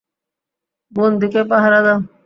[0.91, 1.99] বন্দীকে পাহারা দাও!